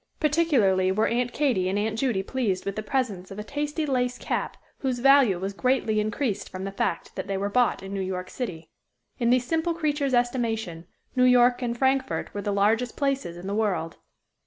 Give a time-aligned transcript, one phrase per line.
[0.19, 4.17] Particularly were Aunt Katy and Aunt Judy pleased with the present of a tasty lace
[4.17, 8.01] cap, whose value was greatly increased from the fact that they were bought in New
[8.01, 8.71] York City.
[9.19, 13.53] In these simple creatures' estimation, New York and Frankfort were the largest places in the
[13.53, 13.97] world.